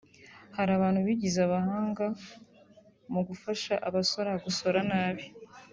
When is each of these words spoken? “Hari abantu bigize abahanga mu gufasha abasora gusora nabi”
“Hari 0.55 0.71
abantu 0.77 0.99
bigize 1.07 1.39
abahanga 1.47 2.05
mu 3.13 3.21
gufasha 3.27 3.73
abasora 3.87 4.31
gusora 4.45 4.79
nabi” 4.91 5.25